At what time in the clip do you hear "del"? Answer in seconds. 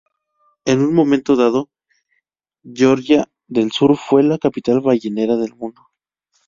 3.47-3.71, 5.35-5.53